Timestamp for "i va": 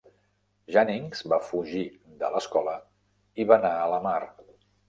3.45-3.59